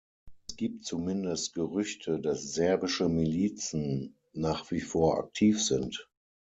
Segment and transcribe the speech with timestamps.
[0.49, 6.09] Es gibt zumindest Gerüchte, dass serbische Milizen nach wie vor aktiv sind.